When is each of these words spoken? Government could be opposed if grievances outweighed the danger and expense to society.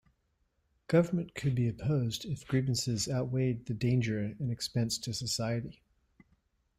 Government 0.87 1.35
could 1.35 1.53
be 1.53 1.67
opposed 1.67 2.25
if 2.25 2.47
grievances 2.47 3.07
outweighed 3.07 3.67
the 3.67 3.75
danger 3.75 4.19
and 4.39 4.49
expense 4.51 4.97
to 4.97 5.13
society. 5.13 5.79